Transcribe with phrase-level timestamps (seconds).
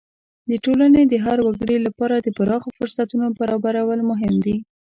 [0.49, 4.55] د ټولنې د هر وګړي لپاره د پراخو فرصتونو برابرول مهم دي.